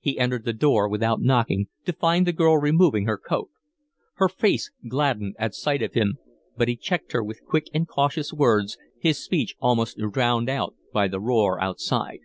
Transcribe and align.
He 0.00 0.18
entered 0.18 0.46
the 0.46 0.54
door 0.54 0.88
without 0.88 1.20
knocking, 1.20 1.68
to 1.84 1.92
find 1.92 2.26
the 2.26 2.32
girl 2.32 2.56
removing 2.56 3.04
her 3.04 3.18
coat. 3.18 3.50
Her 4.14 4.26
face 4.30 4.70
gladdened 4.88 5.36
at 5.38 5.54
sight 5.54 5.82
of 5.82 5.92
him, 5.92 6.16
but 6.56 6.66
he 6.68 6.76
checked 6.76 7.12
her 7.12 7.22
with 7.22 7.44
quick 7.44 7.66
and 7.74 7.86
cautious 7.86 8.32
words, 8.32 8.78
his 8.98 9.22
speech 9.22 9.56
almost 9.60 9.98
drowned 9.98 10.50
by 10.94 11.08
the 11.08 11.20
roar 11.20 11.60
outside. 11.60 12.20